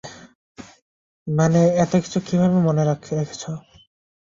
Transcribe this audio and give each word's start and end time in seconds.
মানে, 1.27 1.61
এতকিছু 1.83 2.17
কীভাবে 2.27 2.57
মনে 2.67 2.83
রেখেছো? 2.89 3.51